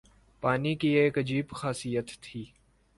[0.43, 2.43] پانی کی ایک عجیب خاصیت تھی